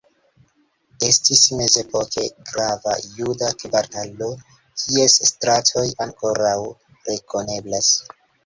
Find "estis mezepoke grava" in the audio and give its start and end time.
1.07-2.95